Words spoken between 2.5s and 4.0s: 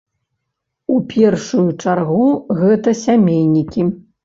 гэта сямейнікі.